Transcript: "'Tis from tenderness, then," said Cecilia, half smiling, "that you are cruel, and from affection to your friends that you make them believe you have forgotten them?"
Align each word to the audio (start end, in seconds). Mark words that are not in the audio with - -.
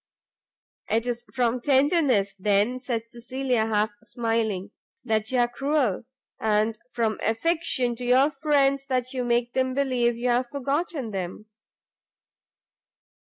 "'Tis 0.89 1.25
from 1.31 1.61
tenderness, 1.61 2.33
then," 2.39 2.81
said 2.81 3.03
Cecilia, 3.07 3.67
half 3.67 3.91
smiling, 4.01 4.71
"that 5.03 5.29
you 5.31 5.37
are 5.37 5.47
cruel, 5.47 6.05
and 6.39 6.79
from 6.91 7.19
affection 7.23 7.95
to 7.97 8.03
your 8.05 8.31
friends 8.31 8.83
that 8.87 9.13
you 9.13 9.23
make 9.23 9.53
them 9.53 9.75
believe 9.75 10.17
you 10.17 10.29
have 10.29 10.47
forgotten 10.49 11.11
them?" 11.11 11.45